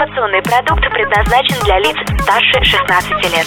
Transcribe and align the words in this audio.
Информационный 0.00 0.40
продукт 0.40 0.80
предназначен 0.94 1.62
для 1.62 1.78
лиц 1.78 1.94
старше 2.22 2.64
16 2.64 3.10
лет. 3.34 3.46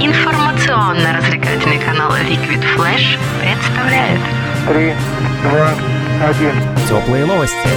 Информационно-развлекательный 0.00 1.78
канал 1.78 2.10
Liquid 2.12 2.64
Flash 2.74 3.18
представляет 3.42 4.20
Три, 4.66 4.94
два, 5.42 5.74
один. 6.26 6.54
Теплые 6.88 7.26
новости. 7.26 7.68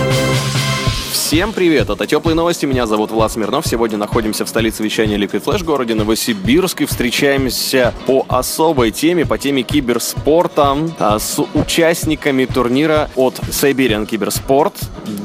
Всем 1.12 1.54
привет, 1.54 1.89
это 1.89 2.05
Теплые 2.05 2.35
новости, 2.35 2.65
меня 2.65 2.85
зовут 2.85 3.12
Влад 3.12 3.31
Смирнов. 3.31 3.65
Сегодня 3.65 3.97
находимся 3.97 4.46
в 4.46 4.49
столице 4.49 4.83
вещания 4.83 5.17
Liquid 5.17 5.44
Flash, 5.44 5.63
городе 5.63 5.96
Новосибирск, 5.96 6.81
и 6.81 6.85
встречаемся 6.85 7.94
по 8.06 8.26
особой 8.28 8.92
теме, 8.92 9.25
по 9.25 9.38
теме 9.38 9.63
киберспорта 9.63 10.78
а, 10.99 11.20
с 11.20 11.42
участниками 11.53 12.46
турнира 12.46 13.10
от 13.15 13.35
Siberian 13.49 14.06
Киберспорт. 14.06 14.74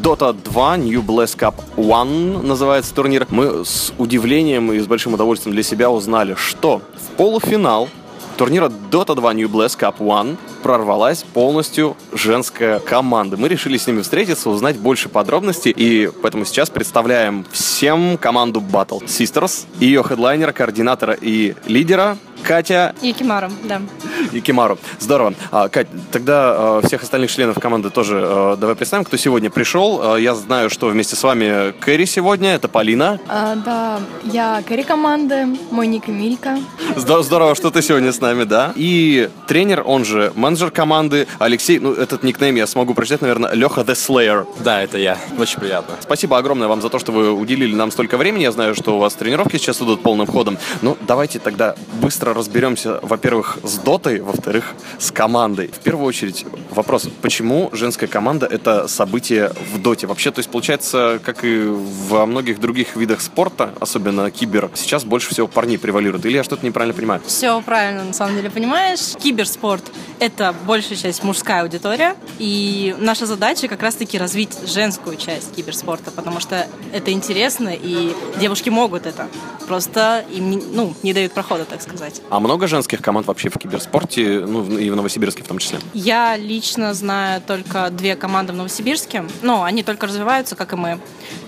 Dota 0.02 0.32
2 0.32 0.76
New 0.78 1.02
Blast 1.02 1.36
Cup 1.36 1.54
One 1.76 2.42
называется 2.42 2.94
турнир. 2.94 3.26
Мы 3.30 3.64
с 3.64 3.92
удивлением 3.98 4.72
и 4.72 4.78
с 4.78 4.86
большим 4.86 5.14
удовольствием 5.14 5.54
для 5.54 5.62
себя 5.62 5.90
узнали, 5.90 6.34
что 6.36 6.82
в 6.96 7.16
полуфинал 7.16 7.88
турнира 8.36 8.66
Dota 8.66 9.14
2 9.14 9.34
New 9.34 9.48
Blast 9.48 9.78
Cup 9.78 9.98
One 9.98 10.36
прорвалась 10.62 11.22
полностью 11.22 11.96
женская 12.12 12.78
команда. 12.78 13.36
Мы 13.36 13.48
решили 13.48 13.76
с 13.76 13.86
ними 13.86 14.02
встретиться, 14.02 14.50
узнать 14.50 14.76
больше 14.78 15.08
подробностей, 15.08 15.72
и 15.76 16.10
поэтому 16.22 16.44
сейчас 16.44 16.70
представляем 16.70 17.44
всем 17.50 18.16
команду 18.18 18.60
Battle 18.60 19.02
Sisters, 19.04 19.66
ее 19.80 20.02
хедлайнера, 20.02 20.52
координатора 20.52 21.16
и 21.20 21.54
лидера 21.66 22.16
Катя 22.42 22.94
Якимару, 23.02 23.50
да. 23.64 23.80
Якимару. 24.32 24.78
Здорово. 24.98 25.34
А, 25.50 25.68
Кать, 25.68 25.88
тогда 26.10 26.54
а, 26.56 26.80
всех 26.84 27.02
остальных 27.02 27.30
членов 27.30 27.58
команды 27.58 27.90
тоже 27.90 28.20
а, 28.22 28.56
давай 28.56 28.76
представим, 28.76 29.04
кто 29.04 29.16
сегодня 29.16 29.50
пришел. 29.50 30.00
А, 30.02 30.16
я 30.16 30.34
знаю, 30.34 30.70
что 30.70 30.88
вместе 30.88 31.16
с 31.16 31.22
вами 31.22 31.72
Кэрри 31.80 32.04
сегодня, 32.04 32.54
это 32.54 32.68
Полина. 32.68 33.20
А, 33.28 33.56
да, 33.56 34.00
я 34.24 34.62
Кэрри 34.66 34.82
команды, 34.82 35.46
мой 35.70 35.86
ник 35.86 36.08
Эмилька. 36.08 36.58
Здорово, 36.96 37.54
что 37.54 37.70
ты 37.70 37.82
сегодня 37.82 38.12
с 38.12 38.20
нами, 38.20 38.44
да? 38.44 38.72
И 38.76 39.30
тренер, 39.46 39.82
он 39.84 40.04
же 40.04 40.32
менеджер 40.34 40.70
команды, 40.70 41.26
Алексей, 41.38 41.78
ну, 41.78 41.92
этот 41.92 42.22
никнейм 42.22 42.56
я 42.56 42.66
смогу 42.66 42.94
прочитать, 42.94 43.22
наверное, 43.22 43.52
Леха 43.52 43.82
The 43.82 43.94
Slayer. 43.94 44.46
Да, 44.60 44.82
это 44.82 44.98
я. 44.98 45.18
Очень 45.38 45.60
приятно. 45.60 45.94
Спасибо 46.00 46.38
огромное 46.38 46.68
вам 46.68 46.80
за 46.80 46.88
то, 46.88 46.98
что 46.98 47.12
вы 47.12 47.32
уделили 47.32 47.74
нам 47.74 47.90
столько 47.90 48.16
времени. 48.16 48.42
Я 48.42 48.52
знаю, 48.52 48.74
что 48.74 48.96
у 48.96 48.98
вас 48.98 49.14
тренировки 49.14 49.56
сейчас 49.56 49.80
идут 49.80 50.02
полным 50.02 50.26
ходом. 50.26 50.58
Ну, 50.82 50.96
давайте 51.06 51.38
тогда 51.38 51.74
быстро 52.00 52.34
разберемся, 52.34 53.00
во-первых, 53.02 53.58
с 53.62 53.78
дотой, 54.02 54.20
во-вторых, 54.20 54.74
с 54.98 55.12
командой. 55.12 55.68
В 55.68 55.78
первую 55.78 56.06
очередь, 56.06 56.44
вопрос, 56.70 57.08
почему 57.22 57.70
женская 57.72 58.08
команда— 58.08 58.46
это 58.50 58.88
событие 58.88 59.52
в 59.72 59.80
доте? 59.80 60.08
Вообще, 60.08 60.32
то 60.32 60.40
есть, 60.40 60.50
получается, 60.50 61.20
как 61.24 61.44
и 61.44 61.62
во 62.08 62.26
многих 62.26 62.58
других 62.58 62.96
видах 62.96 63.20
спорта, 63.20 63.72
особенно 63.80 64.28
кибер, 64.32 64.70
сейчас 64.74 65.04
больше 65.04 65.30
всего 65.30 65.46
парней 65.46 65.78
превалируют. 65.78 66.26
Или 66.26 66.34
я 66.34 66.42
что-то 66.42 66.66
неправильно 66.66 66.94
понимаю? 66.94 67.20
Все 67.26 67.60
правильно, 67.62 68.02
на 68.04 68.12
самом 68.12 68.34
деле, 68.34 68.50
понимаешь. 68.50 69.14
Киберспорт— 69.22 69.84
это 70.18 70.52
большая 70.66 70.98
часть 70.98 71.22
мужская 71.22 71.62
аудитория, 71.62 72.16
и 72.38 72.96
наша 72.98 73.26
задача 73.26 73.68
как 73.68 73.82
раз-таки 73.82 74.18
развить 74.18 74.58
женскую 74.66 75.16
часть 75.16 75.54
киберспорта, 75.54 76.10
потому 76.10 76.40
что 76.40 76.66
это 76.92 77.12
интересно, 77.12 77.70
и 77.72 78.12
девушки 78.40 78.68
могут 78.68 79.06
это. 79.06 79.28
Просто 79.68 80.24
им 80.32 80.50
не- 80.50 80.56
ну, 80.56 80.92
не 81.04 81.12
дают 81.12 81.32
прохода, 81.32 81.64
так 81.64 81.80
сказать. 81.82 82.20
А 82.30 82.40
много 82.40 82.66
женских 82.66 83.00
команд 83.00 83.28
вообще 83.28 83.48
в 83.48 83.58
киберспорте, 83.58 83.91
ну, 83.92 84.78
и 84.78 84.90
в 84.90 84.96
Новосибирске 84.96 85.42
в 85.42 85.48
том 85.48 85.58
числе? 85.58 85.78
Я 85.92 86.36
лично 86.36 86.94
знаю 86.94 87.42
только 87.46 87.90
две 87.90 88.16
команды 88.16 88.52
в 88.52 88.56
Новосибирске, 88.56 89.24
но 89.42 89.64
они 89.64 89.82
только 89.82 90.06
развиваются, 90.06 90.56
как 90.56 90.72
и 90.72 90.76
мы. 90.76 90.98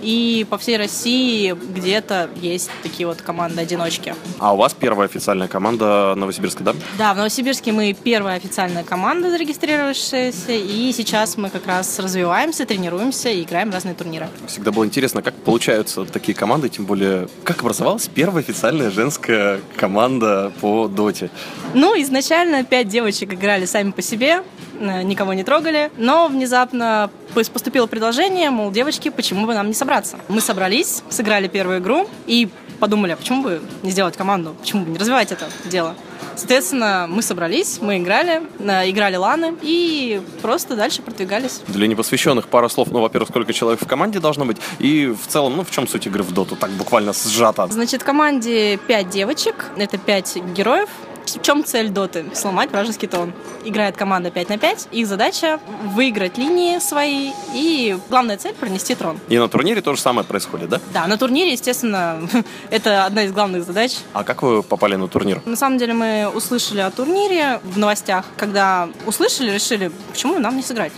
И 0.01 0.45
по 0.49 0.57
всей 0.57 0.77
России 0.77 1.53
где-то 1.53 2.29
есть 2.35 2.69
такие 2.83 3.07
вот 3.07 3.21
команды-одиночки. 3.21 4.15
А 4.39 4.53
у 4.53 4.57
вас 4.57 4.73
первая 4.73 5.07
официальная 5.07 5.47
команда 5.47 6.13
Новосибирска, 6.15 6.63
да? 6.63 6.75
Да, 6.97 7.13
в 7.13 7.17
Новосибирске 7.17 7.71
мы 7.71 7.93
первая 7.93 8.37
официальная 8.37 8.83
команда, 8.83 9.31
зарегистрировавшаяся, 9.31 10.51
и 10.51 10.91
сейчас 10.95 11.37
мы 11.37 11.49
как 11.49 11.65
раз 11.65 11.97
развиваемся, 11.99 12.65
тренируемся 12.65 13.29
и 13.29 13.43
играем 13.43 13.71
в 13.71 13.73
разные 13.73 13.95
турниры. 13.95 14.27
Всегда 14.47 14.71
было 14.71 14.85
интересно, 14.85 15.21
как 15.21 15.33
получаются 15.33 16.05
такие 16.05 16.35
команды, 16.35 16.69
тем 16.69 16.85
более, 16.85 17.27
как 17.43 17.61
образовалась 17.61 18.07
первая 18.07 18.43
официальная 18.43 18.91
женская 18.91 19.61
команда 19.75 20.51
по 20.61 20.87
доте. 20.87 21.29
Ну, 21.73 21.99
изначально 22.01 22.34
пять 22.69 22.87
девочек 22.87 23.33
играли 23.33 23.65
сами 23.65 23.91
по 23.91 24.01
себе, 24.01 24.43
э, 24.79 25.01
никого 25.03 25.33
не 25.33 25.43
трогали, 25.43 25.91
но 25.97 26.27
внезапно 26.27 27.09
пос- 27.33 27.51
поступило 27.51 27.87
предложение, 27.87 28.49
мол, 28.49 28.71
девочки, 28.71 29.09
почему 29.09 29.45
бы 29.45 29.53
нам 29.53 29.67
не 29.67 29.73
собраться? 29.73 30.17
Мы 30.27 30.41
собрались, 30.41 31.03
сыграли 31.09 31.47
первую 31.47 31.79
игру 31.79 32.07
и 32.27 32.49
подумали, 32.79 33.13
а 33.13 33.15
почему 33.15 33.43
бы 33.43 33.61
не 33.83 33.91
сделать 33.91 34.17
команду, 34.17 34.55
почему 34.59 34.83
бы 34.85 34.91
не 34.91 34.97
развивать 34.97 35.31
это 35.31 35.45
дело? 35.65 35.95
Соответственно, 36.37 37.07
мы 37.09 37.21
собрались, 37.21 37.79
мы 37.81 37.97
играли, 37.97 38.41
э, 38.59 38.89
играли 38.89 39.15
ланы 39.15 39.55
и 39.61 40.21
просто 40.41 40.75
дальше 40.75 41.01
продвигались. 41.01 41.61
Для 41.67 41.87
непосвященных 41.87 42.49
пару 42.49 42.67
слов, 42.67 42.89
ну, 42.91 42.99
во-первых, 42.99 43.29
сколько 43.29 43.53
человек 43.53 43.81
в 43.81 43.87
команде 43.87 44.19
должно 44.19 44.43
быть, 44.45 44.57
и 44.79 45.07
в 45.07 45.27
целом, 45.27 45.55
ну, 45.55 45.63
в 45.63 45.71
чем 45.71 45.87
суть 45.87 46.07
игры 46.07 46.23
в 46.23 46.33
доту, 46.33 46.57
так 46.57 46.71
буквально 46.71 47.13
сжато. 47.13 47.67
Значит, 47.67 48.01
в 48.01 48.05
команде 48.05 48.75
5 48.75 49.09
девочек, 49.09 49.67
это 49.77 49.97
5 49.97 50.37
героев. 50.53 50.89
В 51.35 51.41
чем 51.41 51.63
цель 51.63 51.89
доты? 51.89 52.25
Сломать 52.33 52.71
вражеский 52.71 53.07
трон. 53.07 53.33
Играет 53.65 53.97
команда 53.97 54.31
5 54.31 54.49
на 54.49 54.57
5. 54.57 54.87
Их 54.91 55.05
задача 55.05 55.59
выиграть 55.83 56.37
линии 56.37 56.79
свои 56.79 57.31
и 57.53 57.97
главная 58.09 58.37
цель 58.37 58.53
пронести 58.53 58.95
трон. 58.95 59.19
И 59.27 59.37
на 59.37 59.47
турнире 59.49 59.81
то 59.81 59.93
же 59.93 60.01
самое 60.01 60.25
происходит, 60.25 60.69
да? 60.69 60.79
Да, 60.93 61.07
на 61.07 61.17
турнире, 61.17 61.51
естественно, 61.51 62.19
это 62.69 63.05
одна 63.05 63.23
из 63.23 63.33
главных 63.33 63.65
задач. 63.65 63.97
А 64.13 64.23
как 64.23 64.43
вы 64.43 64.63
попали 64.63 64.95
на 64.95 65.07
турнир? 65.07 65.41
На 65.45 65.55
самом 65.55 65.77
деле 65.77 65.93
мы 65.93 66.31
услышали 66.33 66.79
о 66.79 66.89
турнире 66.89 67.59
в 67.63 67.77
новостях. 67.77 68.25
Когда 68.37 68.89
услышали, 69.05 69.51
решили, 69.51 69.91
почему 70.11 70.39
нам 70.39 70.55
не 70.55 70.63
сыграть. 70.63 70.93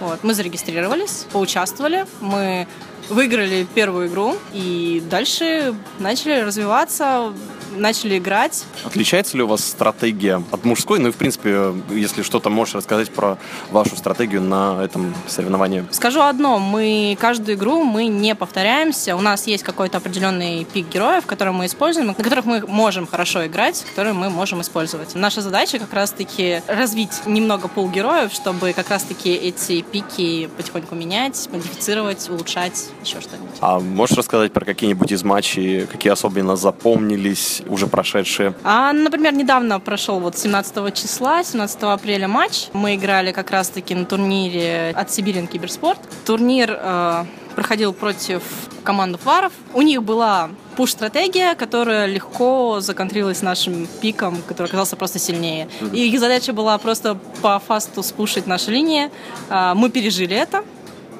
Вот. 0.00 0.22
Мы 0.22 0.34
зарегистрировались, 0.34 1.26
поучаствовали, 1.32 2.06
мы 2.20 2.66
выиграли 3.08 3.66
первую 3.74 4.08
игру 4.08 4.36
и 4.52 5.02
дальше 5.10 5.74
начали 5.98 6.40
развиваться, 6.40 7.32
начали 7.76 8.18
играть. 8.18 8.64
Отличается 8.84 9.36
ли 9.36 9.42
у 9.42 9.46
вас 9.46 9.64
стратегия 9.64 10.42
от 10.50 10.64
мужской? 10.64 10.98
Ну 10.98 11.08
и, 11.08 11.12
в 11.12 11.16
принципе, 11.16 11.74
если 11.90 12.22
что-то 12.22 12.50
можешь 12.50 12.74
рассказать 12.74 13.10
про 13.10 13.38
вашу 13.70 13.96
стратегию 13.96 14.42
на 14.42 14.82
этом 14.82 15.14
соревновании. 15.26 15.84
Скажу 15.90 16.20
одно, 16.22 16.58
мы 16.58 17.16
каждую 17.20 17.56
игру 17.56 17.84
мы 17.84 18.06
не 18.06 18.34
повторяемся. 18.34 19.16
У 19.16 19.20
нас 19.20 19.46
есть 19.46 19.62
какой-то 19.62 19.98
определенный 19.98 20.64
пик 20.64 20.88
героев, 20.88 21.26
который 21.26 21.52
мы 21.52 21.66
используем, 21.66 22.08
на 22.08 22.14
которых 22.14 22.44
мы 22.44 22.64
можем 22.66 23.06
хорошо 23.06 23.46
играть, 23.46 23.84
которые 23.90 24.14
мы 24.14 24.30
можем 24.30 24.60
использовать. 24.60 25.14
Наша 25.14 25.40
задача 25.40 25.78
как 25.78 25.92
раз-таки 25.92 26.62
развить 26.66 27.26
немного 27.26 27.68
пул 27.68 27.88
героев, 27.88 28.32
чтобы 28.32 28.72
как 28.72 28.90
раз-таки 28.90 29.30
эти 29.30 29.82
пики 29.82 30.48
потихоньку 30.56 30.94
менять, 30.94 31.48
модифицировать, 31.52 32.28
улучшать, 32.28 32.88
еще 33.04 33.20
что-нибудь. 33.20 33.56
А 33.60 33.80
можешь 33.80 34.16
рассказать 34.16 34.52
про 34.52 34.64
какие-нибудь 34.64 35.12
из 35.12 35.22
матчей, 35.22 35.86
какие 35.86 36.12
особенно 36.12 36.56
запомнились, 36.56 37.61
уже 37.68 37.86
прошедшие? 37.86 38.54
А, 38.64 38.92
например, 38.92 39.34
недавно 39.34 39.80
прошел 39.80 40.20
вот 40.20 40.38
17 40.38 40.94
числа, 40.94 41.44
17 41.44 41.82
апреля 41.82 42.28
матч. 42.28 42.68
Мы 42.72 42.94
играли 42.94 43.32
как 43.32 43.50
раз-таки 43.50 43.94
на 43.94 44.04
турнире 44.04 44.92
от 44.96 45.10
Сибирин 45.10 45.46
Киберспорт. 45.46 46.00
Турнир 46.24 46.76
э, 46.78 47.24
проходил 47.54 47.92
против 47.92 48.42
команды 48.84 49.18
Фаров. 49.18 49.52
У 49.74 49.82
них 49.82 50.02
была 50.02 50.50
пуш-стратегия, 50.76 51.54
которая 51.54 52.06
легко 52.06 52.80
законтрилась 52.80 53.42
нашим 53.42 53.86
пиком, 54.00 54.38
который 54.48 54.68
оказался 54.68 54.96
просто 54.96 55.18
сильнее. 55.18 55.68
И 55.92 56.08
их 56.08 56.18
задача 56.18 56.52
была 56.52 56.76
просто 56.78 57.18
по 57.42 57.58
фасту 57.58 58.02
спушить 58.02 58.46
наши 58.46 58.70
линии. 58.70 59.10
А, 59.48 59.74
Мы 59.74 59.90
пережили 59.90 60.36
это. 60.36 60.64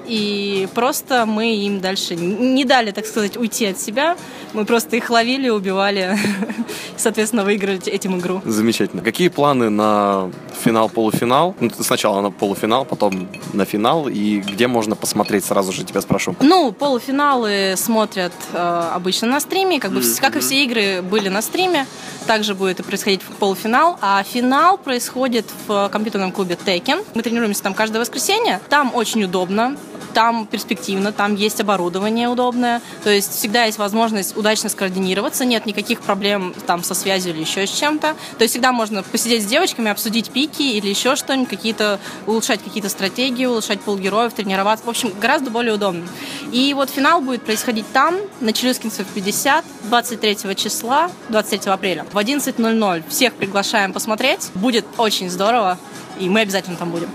И 0.07 0.69
просто 0.75 1.27
мы 1.27 1.55
им 1.55 1.81
дальше 1.81 2.17
не 2.17 2.65
дали, 2.65 2.91
так 2.91 3.07
сказать, 3.07 3.37
уйти 3.37 3.67
от 3.67 3.79
себя. 3.79 4.17
Мы 4.53 4.65
просто 4.65 4.97
их 4.97 5.11
ловили, 5.11 5.49
убивали. 5.49 6.19
Соответственно, 6.97 7.45
выиграли 7.45 7.81
этим 7.89 8.19
игру. 8.19 8.43
Замечательно. 8.45 9.03
Какие 9.03 9.29
планы 9.29 9.71
на 9.71 10.31
финал, 10.63 10.89
полуфинал? 10.89 11.55
Ну, 11.61 11.71
сначала 11.81 12.21
на 12.21 12.31
полуфинал, 12.31 12.85
потом 12.85 13.29
на 13.53 13.65
финал. 13.65 14.09
И 14.09 14.41
где 14.41 14.67
можно 14.67 14.97
посмотреть, 14.97 15.45
сразу 15.45 15.73
же 15.73 15.85
тебя 15.85 16.01
спрошу. 16.01 16.35
Ну, 16.41 16.73
полуфиналы 16.73 17.75
смотрят 17.77 18.33
э, 18.53 18.91
обычно 18.95 19.29
на 19.29 19.41
стриме, 19.41 19.81
как 19.81 19.93
бы 19.93 20.01
вс- 20.01 20.21
как 20.21 20.37
и 20.37 20.41
все 20.41 20.65
игры 20.65 21.03
были 21.03 21.29
на 21.29 21.43
стриме, 21.43 21.87
также 22.27 22.55
будет 22.55 22.81
и 22.81 22.83
происходить 22.83 23.23
полуфинал, 23.23 23.99
а 24.01 24.23
финал 24.23 24.79
происходит 24.79 25.47
в 25.67 25.89
компьютерном 25.91 26.33
клубе 26.33 26.57
Tekken. 26.63 27.05
Мы 27.15 27.23
тренируемся 27.23 27.63
там 27.63 27.75
каждое 27.75 27.99
воскресенье, 28.01 28.61
там 28.69 28.93
очень 28.95 29.25
удобно, 29.25 29.77
Там 30.15 30.47
перспективно, 30.47 31.13
там 31.13 31.35
есть 31.35 31.61
оборудование 31.61 32.29
удобное, 32.29 32.81
то 33.03 33.11
есть 33.11 33.33
всегда 33.33 33.65
есть 33.65 33.79
возможность 33.79 34.37
удачно 34.37 34.69
скоординироваться, 34.69 35.45
нет 35.45 35.67
никаких 35.67 36.01
проблем 36.01 36.55
там 36.67 36.83
со 36.83 36.95
связью 36.95 37.35
или 37.35 37.41
еще 37.41 37.67
с 37.67 37.71
чем-то. 37.71 38.15
То 38.39 38.43
есть 38.43 38.53
всегда 38.53 38.73
можно 38.73 39.03
посидеть 39.03 39.43
с 39.43 39.47
девочками, 39.47 39.91
обсудить 39.91 40.31
пики 40.31 40.63
или 40.63 40.89
еще 40.89 41.17
что-нибудь, 41.17 41.49
какие-то, 41.49 41.99
улучшать 42.27 42.63
какие-то 42.63 42.89
стратегии, 42.89 43.47
улучшать 43.47 43.81
пол 43.81 43.97
героев, 43.97 44.33
тренироваться. 44.33 44.85
В 44.87 44.91
общем, 44.91 45.13
гораздо 45.21 45.51
более 45.51 45.75
удобно. 45.75 46.07
И 46.53 46.75
вот 46.75 46.91
финал 46.91 47.21
будет 47.21 47.43
происходить 47.43 47.87
там, 47.93 48.17
на 48.41 48.53
Челюскинцев 48.53 49.07
50, 49.07 49.65
23 49.85 50.57
числа, 50.57 51.11
23 51.29 51.71
апреля, 51.71 52.07
в 52.13 52.19
11.00. 52.19 53.05
Всех 53.09 53.35
приглашаем 53.35 53.93
посмотреть. 53.93 54.51
Будет 54.55 54.85
очень 54.99 55.31
здорово, 55.31 55.79
и 56.19 56.29
мы 56.29 56.41
обязательно 56.41 56.77
там 56.77 56.91
будем. 56.91 57.09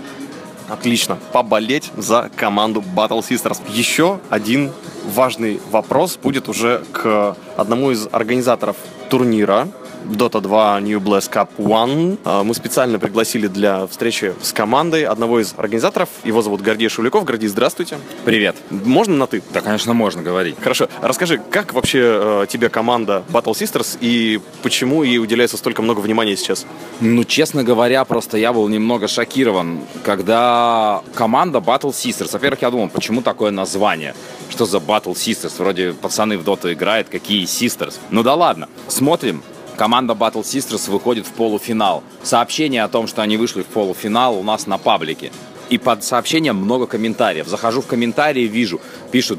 Отлично. 0.68 1.18
Поболеть 1.32 1.90
за 1.96 2.30
команду 2.36 2.84
Battle 2.94 3.20
Sisters. 3.20 3.60
Еще 3.70 4.20
один 4.28 4.70
важный 5.14 5.60
вопрос 5.70 6.18
будет 6.22 6.48
уже 6.48 6.82
к 6.92 7.36
одному 7.56 7.90
из 7.90 8.06
организаторов 8.12 8.76
турнира. 9.08 9.68
Dota 10.04 10.40
2 10.40 10.80
New 10.80 11.00
Blast 11.00 11.30
Cup 11.30 11.48
One. 11.58 12.18
А, 12.24 12.42
Мы 12.42 12.54
специально 12.54 12.98
пригласили 12.98 13.46
для 13.46 13.86
встречи 13.86 14.34
с 14.42 14.52
командой 14.52 15.04
одного 15.04 15.40
из 15.40 15.54
организаторов. 15.56 16.08
Его 16.24 16.42
зовут 16.42 16.60
Гордей 16.62 16.88
Шуликов. 16.88 17.24
Гордей, 17.24 17.48
здравствуйте. 17.48 17.98
Привет. 18.24 18.56
Можно 18.70 19.16
на 19.16 19.26
ты? 19.26 19.42
Да, 19.52 19.60
конечно, 19.60 19.92
можно 19.94 20.22
говорить. 20.22 20.56
Хорошо. 20.60 20.88
Расскажи, 21.02 21.40
как 21.50 21.72
вообще 21.72 22.00
э, 22.42 22.46
тебе 22.48 22.68
команда 22.68 23.24
Battle 23.28 23.52
Sisters 23.52 23.98
и 24.00 24.40
почему 24.62 25.02
ей 25.02 25.18
уделяется 25.18 25.56
столько 25.56 25.82
много 25.82 26.00
внимания 26.00 26.36
сейчас? 26.36 26.66
Ну, 27.00 27.24
честно 27.24 27.64
говоря, 27.64 28.04
просто 28.04 28.38
я 28.38 28.52
был 28.52 28.68
немного 28.68 29.08
шокирован, 29.08 29.80
когда 30.04 31.02
команда 31.14 31.58
Battle 31.58 31.90
Sisters. 31.92 32.30
Во-первых, 32.32 32.62
я 32.62 32.70
думал, 32.70 32.88
почему 32.88 33.22
такое 33.22 33.50
название? 33.50 34.14
Что 34.48 34.64
за 34.66 34.78
Battle 34.78 35.14
Sisters? 35.14 35.52
Вроде 35.58 35.92
пацаны 35.92 36.38
в 36.38 36.44
доту 36.44 36.72
играют, 36.72 37.08
какие 37.08 37.44
Sisters? 37.44 37.94
Ну 38.10 38.22
да 38.22 38.34
ладно. 38.34 38.68
Смотрим. 38.88 39.42
Команда 39.78 40.14
Battle 40.14 40.42
Sisters 40.42 40.90
выходит 40.90 41.24
в 41.24 41.30
полуфинал. 41.30 42.02
Сообщение 42.24 42.82
о 42.82 42.88
том, 42.88 43.06
что 43.06 43.22
они 43.22 43.36
вышли 43.36 43.62
в 43.62 43.66
полуфинал 43.66 44.36
у 44.36 44.42
нас 44.42 44.66
на 44.66 44.76
паблике. 44.76 45.30
И 45.70 45.78
под 45.78 46.02
сообщением 46.02 46.56
много 46.56 46.88
комментариев. 46.88 47.46
Захожу 47.46 47.80
в 47.80 47.86
комментарии, 47.86 48.48
вижу, 48.48 48.80
пишут, 49.12 49.38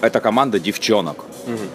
это 0.00 0.20
команда 0.20 0.60
девчонок. 0.60 1.24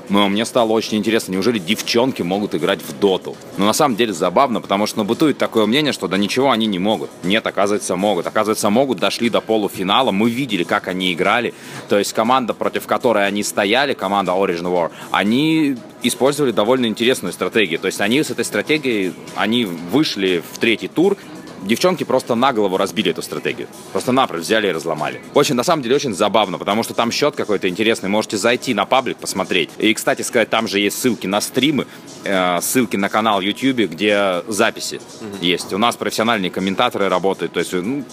Но 0.09 0.29
мне 0.29 0.45
стало 0.45 0.71
очень 0.71 0.97
интересно, 0.97 1.33
неужели 1.33 1.59
девчонки 1.59 2.21
могут 2.21 2.55
играть 2.55 2.79
в 2.81 2.97
доту? 2.99 3.35
Но 3.57 3.65
на 3.65 3.73
самом 3.73 3.95
деле 3.95 4.13
забавно, 4.13 4.61
потому 4.61 4.85
что 4.87 4.99
ну, 4.99 5.03
бытует 5.03 5.37
такое 5.37 5.65
мнение, 5.65 5.93
что 5.93 6.07
да 6.07 6.17
ничего 6.17 6.51
они 6.51 6.65
не 6.67 6.79
могут. 6.79 7.09
Нет, 7.23 7.45
оказывается, 7.47 7.95
могут. 7.95 8.27
Оказывается, 8.27 8.69
могут, 8.69 8.99
дошли 8.99 9.29
до 9.29 9.41
полуфинала, 9.41 10.11
мы 10.11 10.29
видели, 10.29 10.63
как 10.63 10.87
они 10.87 11.13
играли. 11.13 11.53
То 11.89 11.97
есть 11.97 12.13
команда, 12.13 12.53
против 12.53 12.87
которой 12.87 13.27
они 13.27 13.43
стояли, 13.43 13.93
команда 13.93 14.31
Origin 14.33 14.63
War, 14.63 14.91
они 15.11 15.77
использовали 16.03 16.51
довольно 16.51 16.85
интересную 16.85 17.33
стратегию. 17.33 17.79
То 17.79 17.87
есть 17.87 18.01
они 18.01 18.23
с 18.23 18.29
этой 18.29 18.45
стратегией, 18.45 19.13
они 19.35 19.65
вышли 19.65 20.43
в 20.51 20.59
третий 20.59 20.87
тур, 20.87 21.17
Девчонки 21.63 22.03
просто 22.03 22.35
на 22.35 22.53
голову 22.53 22.77
разбили 22.77 23.11
эту 23.11 23.21
стратегию. 23.21 23.67
Просто 23.91 24.11
напрочь 24.11 24.41
взяли 24.41 24.67
и 24.67 24.71
разломали. 24.71 25.21
Очень, 25.33 25.55
на 25.55 25.63
самом 25.63 25.83
деле, 25.83 25.95
очень 25.95 26.13
забавно, 26.13 26.57
потому 26.57 26.83
что 26.83 26.93
там 26.93 27.11
счет 27.11 27.35
какой-то 27.35 27.67
интересный. 27.67 28.09
Можете 28.09 28.37
зайти 28.37 28.73
на 28.73 28.85
паблик, 28.85 29.17
посмотреть. 29.17 29.69
И, 29.77 29.93
кстати 29.93 30.21
сказать, 30.21 30.49
там 30.49 30.67
же 30.67 30.79
есть 30.79 30.99
ссылки 30.99 31.27
на 31.27 31.41
стримы, 31.41 31.87
э, 32.23 32.59
ссылки 32.61 32.97
на 32.97 33.09
канал 33.09 33.41
YouTube, 33.41 33.91
где 33.91 34.43
записи 34.47 35.01
есть. 35.41 35.73
У 35.73 35.77
нас 35.77 35.95
профессиональные 35.95 36.51
комментаторы 36.51 37.09
работают. 37.09 37.53
То 37.53 37.59
есть, 37.59 37.73
ну, 37.73 38.03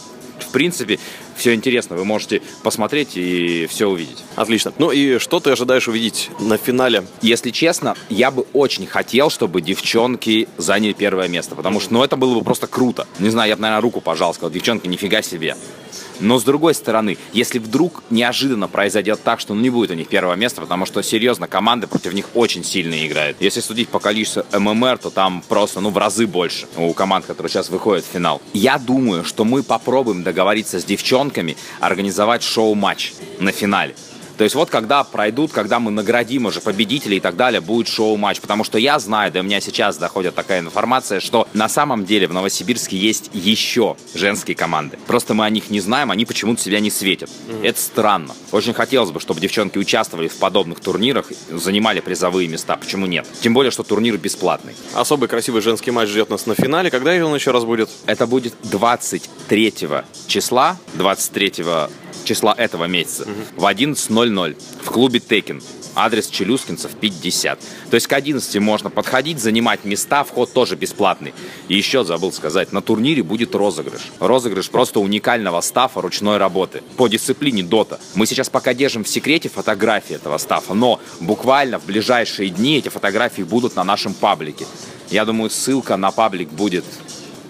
принципе, 0.53 0.99
все 1.37 1.55
интересно. 1.55 1.97
Вы 1.97 2.05
можете 2.05 2.43
посмотреть 2.63 3.17
и 3.17 3.67
все 3.67 3.89
увидеть. 3.89 4.19
Отлично. 4.37 4.73
Ну 4.79 4.91
и 4.91 5.19
что 5.19 5.41
ты 5.41 5.51
ожидаешь 5.51 5.89
увидеть 5.89 6.31
на 6.39 6.57
финале? 6.57 7.05
Если 7.21 7.51
честно, 7.51 7.97
я 8.09 8.31
бы 8.31 8.47
очень 8.53 8.87
хотел, 8.87 9.31
чтобы 9.31 9.61
девчонки 9.61 10.49
заняли 10.59 10.93
первое 10.93 11.29
место, 11.29 11.55
потому 11.55 11.81
что, 11.81 11.93
ну, 11.95 12.05
это 12.05 12.17
было 12.17 12.39
бы 12.39 12.45
просто 12.45 12.67
круто. 12.67 13.07
Не 13.19 13.31
знаю, 13.31 13.49
я 13.49 13.57
бы, 13.57 13.63
наверное, 13.63 13.83
руку 13.83 14.01
пожал, 14.01 14.35
сказал, 14.35 14.51
девчонки, 14.51 14.87
нифига 14.87 15.23
себе. 15.23 15.57
Но 16.23 16.39
с 16.39 16.45
другой 16.45 16.75
стороны, 16.75 17.19
если 17.33 17.59
вдруг 17.59 18.03
неожиданно 18.11 18.69
произойдет 18.69 19.23
так, 19.23 19.41
что 19.41 19.55
ну, 19.55 19.61
не 19.61 19.71
будет 19.71 19.91
у 19.91 19.95
них 19.95 20.09
первого 20.09 20.35
места, 20.35 20.61
потому 20.61 20.87
что, 20.87 21.03
серьезно, 21.03 21.49
команды 21.49 21.87
против 21.87 22.15
них 22.15 22.27
очень 22.35 22.65
сильно 22.65 23.07
играют. 23.07 23.37
Если 23.41 23.61
судить 23.61 23.89
по 23.89 23.99
количеству 23.99 24.45
ММР, 24.53 24.99
то 24.99 25.11
там 25.11 25.43
просто, 25.49 25.81
ну, 25.81 25.91
в 25.91 25.99
разы 25.99 26.27
больше 26.27 26.67
у 26.77 26.93
команд, 26.93 27.27
которые 27.27 27.51
сейчас 27.51 27.71
выходят 27.71 28.05
в 28.05 28.09
финал. 28.09 28.41
Я 28.53 28.79
думаю, 28.79 29.25
что 29.25 29.45
мы 29.45 29.63
попробуем 29.63 30.23
договориться 30.23 30.79
с 30.79 30.85
девчонками, 30.85 31.57
организовать 31.81 32.43
шоу-матч 32.43 33.13
на 33.41 33.51
финале. 33.51 33.95
То 34.43 34.45
есть 34.45 34.57
вот 34.57 34.71
когда 34.71 35.05
пройдут, 35.05 35.53
когда 35.53 35.79
мы 35.79 35.93
наградим 35.93 36.47
уже 36.47 36.61
победителей 36.61 37.19
и 37.19 37.21
так 37.21 37.37
далее, 37.37 37.61
будет 37.61 37.87
шоу-матч. 37.87 38.41
Потому 38.41 38.65
что 38.65 38.77
я 38.77 38.99
знаю, 38.99 39.31
до 39.31 39.41
меня 39.41 39.61
сейчас 39.61 39.99
доходит 39.99 40.35
такая 40.35 40.59
информация, 40.59 41.21
что 41.21 41.47
на 41.55 41.69
самом 41.69 42.05
деле 42.05 42.27
в 42.27 42.33
Новосибирске 42.33 42.97
есть 42.97 43.31
еще 43.33 43.97
женские 44.17 44.57
команды. 44.57 44.99
Просто 45.07 45.35
мы 45.35 45.45
о 45.45 45.49
них 45.49 45.71
не 45.71 45.79
знаем, 45.79 46.11
они 46.11 46.25
почему-то 46.25 46.61
себя 46.61 46.81
не 46.81 46.91
светят. 46.91 47.31
Это 47.63 47.81
странно. 47.81 48.35
Очень 48.51 48.75
хотелось 48.75 49.13
бы, 49.13 49.21
чтобы 49.21 49.41
девчонки 49.41 49.79
участвовали 49.79 50.27
в 50.27 50.35
подобных 50.35 50.81
турнирах, 50.81 51.27
занимали 51.49 52.01
призовые 52.01 52.49
места. 52.49 52.77
Почему 52.77 53.07
нет? 53.07 53.29
Тем 53.43 53.55
более, 53.55 53.71
что 53.71 53.85
турнир 53.85 54.17
бесплатный. 54.17 54.75
Особый 54.93 55.29
красивый 55.29 55.63
женский 55.63 55.93
матч 55.93 56.09
ждет 56.09 56.31
нас 56.31 56.47
на 56.47 56.57
финале. 56.57 56.91
Когда 56.91 57.13
он 57.25 57.33
еще 57.33 57.53
раз 57.53 57.65
будет? 57.65 57.91
Это 58.07 58.27
будет 58.27 58.55
23 58.65 59.75
числа, 60.27 60.79
23 60.95 61.53
числа 62.25 62.55
этого 62.57 62.85
месяца 62.85 63.27
в 63.57 63.65
11.00 63.65 64.57
в 64.83 64.91
клубе 64.91 65.21
Текен. 65.21 65.63
Адрес 65.95 66.29
Челюскинцев 66.29 66.93
50. 66.93 67.61
То 67.91 67.95
есть 67.95 68.07
к 68.07 68.13
11 68.13 68.57
можно 68.61 68.89
подходить, 68.89 69.39
занимать 69.39 69.85
места, 69.85 70.25
вход 70.25 70.53
тоже 70.53 70.75
бесплатный. 70.75 71.35
И 71.69 71.77
еще 71.77 72.03
забыл 72.05 72.33
сказать, 72.33 72.73
на 72.73 72.81
турнире 72.81 73.23
будет 73.23 73.55
розыгрыш. 73.55 74.01
Розыгрыш 74.19 74.71
просто 74.71 75.01
уникального 75.01 75.61
стафа 75.61 76.01
ручной 76.01 76.39
работы 76.39 76.83
по 76.97 77.09
дисциплине 77.09 77.63
дота. 77.63 78.01
Мы 78.15 78.27
сейчас 78.27 78.49
пока 78.49 78.73
держим 78.73 79.05
в 79.05 79.09
секрете 79.09 79.51
фотографии 79.51 80.17
этого 80.17 80.39
стафа, 80.39 80.73
но 80.73 80.99
буквально 81.21 81.79
в 81.79 81.85
ближайшие 81.85 82.49
дни 82.49 82.79
эти 82.79 82.89
фотографии 82.89 83.43
будут 83.43 83.77
на 83.77 83.85
нашем 83.85 84.15
паблике. 84.15 84.67
Я 85.11 85.27
думаю, 85.27 85.51
ссылка 85.51 85.99
на 85.99 86.11
паблик 86.11 86.49
будет 86.49 86.85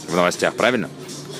в 0.09 0.17
новостях, 0.17 0.55
правильно? 0.55 0.91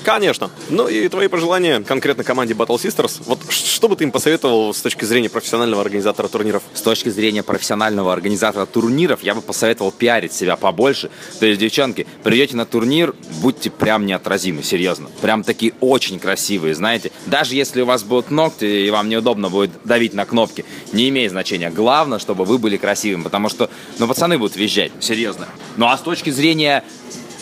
Конечно. 0.03 0.51
Ну 0.69 0.87
и 0.87 1.07
твои 1.07 1.27
пожелания 1.27 1.81
конкретно 1.81 2.23
команде 2.23 2.53
Battle 2.53 2.75
Sisters. 2.75 3.21
Вот 3.25 3.39
что 3.49 3.87
бы 3.87 3.95
ты 3.95 4.03
им 4.03 4.11
посоветовал 4.11 4.73
с 4.73 4.81
точки 4.81 5.05
зрения 5.05 5.29
профессионального 5.29 5.81
организатора 5.81 6.27
турниров? 6.27 6.63
С 6.73 6.81
точки 6.81 7.09
зрения 7.09 7.43
профессионального 7.43 8.11
организатора 8.11 8.65
турниров, 8.65 9.23
я 9.23 9.33
бы 9.33 9.41
посоветовал 9.41 9.91
пиарить 9.91 10.33
себя 10.33 10.57
побольше. 10.57 11.09
То 11.39 11.45
есть, 11.45 11.59
девчонки, 11.59 12.05
придете 12.23 12.55
на 12.55 12.65
турнир, 12.65 13.15
будьте 13.41 13.69
прям 13.69 14.05
неотразимы, 14.05 14.63
серьезно. 14.63 15.09
Прям 15.21 15.43
такие 15.43 15.73
очень 15.79 16.19
красивые, 16.19 16.75
знаете. 16.75 17.11
Даже 17.25 17.55
если 17.55 17.81
у 17.81 17.85
вас 17.85 18.03
будут 18.03 18.29
ногти 18.29 18.65
и 18.65 18.89
вам 18.89 19.09
неудобно 19.09 19.49
будет 19.49 19.71
давить 19.85 20.13
на 20.13 20.25
кнопки, 20.25 20.65
не 20.91 21.09
имеет 21.09 21.31
значения. 21.31 21.69
Главное, 21.69 22.19
чтобы 22.19 22.45
вы 22.45 22.57
были 22.57 22.77
красивыми, 22.77 23.23
потому 23.23 23.49
что, 23.49 23.69
ну, 23.99 24.07
пацаны 24.07 24.37
будут 24.37 24.55
визжать, 24.57 24.91
серьезно. 24.99 25.47
Ну, 25.77 25.87
а 25.87 25.97
с 25.97 26.01
точки 26.01 26.29
зрения 26.29 26.83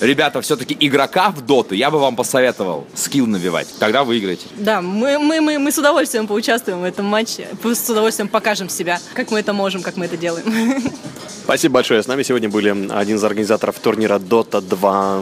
ребята, 0.02 0.42
все-таки 0.42 0.76
игрока 0.80 1.30
в 1.30 1.42
доту, 1.46 1.76
я 1.76 1.90
бы 1.90 2.00
вам 2.00 2.16
посоветовал 2.16 2.88
скилл 2.96 3.28
набивать. 3.28 3.68
Тогда 3.80 4.04
выиграете. 4.04 4.48
Да, 4.58 4.82
мы, 4.82 5.20
мы, 5.20 5.40
мы, 5.42 5.60
мы 5.60 5.72
с 5.72 5.78
удовольствием 5.78 6.28
поучаствуем 6.28 6.82
в 6.82 6.84
этом 6.84 7.06
матче, 7.06 7.48
с 7.64 7.90
удовольствием 7.90 8.28
покажем 8.28 8.70
себя, 8.70 9.00
как 9.14 9.32
мы 9.32 9.40
это 9.40 9.54
можем, 9.54 9.82
как 9.82 9.98
мы 9.98 10.06
это 10.06 10.18
делаем. 10.18 10.46
Спасибо 11.44 11.76
большое. 11.76 12.02
С 12.04 12.08
нами 12.08 12.24
сегодня 12.24 12.50
были 12.50 12.70
один 12.94 13.18
из 13.18 13.24
организаторов 13.24 13.80
турнира 13.80 14.20
Dota 14.20 14.62
2 14.62 15.20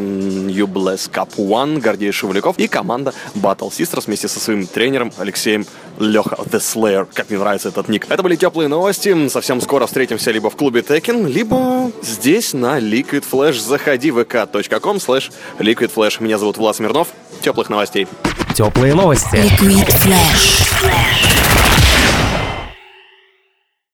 Ubless 0.51 1.09
Cup 1.09 1.35
One 1.37 1.79
Гордей 1.79 2.11
Шевляков 2.11 2.57
и 2.57 2.67
команда 2.67 3.13
Battle 3.35 3.69
Sisters 3.69 4.03
вместе 4.07 4.27
со 4.27 4.39
своим 4.39 4.67
тренером 4.67 5.11
Алексеем 5.17 5.65
Леха 5.99 6.35
The 6.35 6.59
Slayer. 6.59 7.07
Как 7.13 7.29
мне 7.29 7.37
нравится 7.37 7.69
этот 7.69 7.89
ник. 7.89 8.05
Это 8.09 8.23
были 8.23 8.35
теплые 8.35 8.67
новости. 8.67 9.27
Совсем 9.27 9.61
скоро 9.61 9.85
встретимся 9.85 10.31
либо 10.31 10.49
в 10.49 10.55
клубе 10.55 10.81
Tekken, 10.81 11.27
либо 11.27 11.91
здесь 12.01 12.53
на 12.53 12.79
Liquid 12.79 13.23
Flash. 13.29 13.59
Заходи 13.59 14.11
в 14.11 14.19
vk.com 14.19 14.97
slash 14.97 15.31
Liquid 15.59 15.91
Flash. 15.93 16.23
Меня 16.23 16.37
зовут 16.37 16.57
Влад 16.57 16.75
Смирнов. 16.75 17.09
Теплых 17.41 17.69
новостей. 17.69 18.07
Теплые 18.55 18.95
новости. 18.95 19.35
Liquid 19.35 19.87
Flash. 19.87 20.68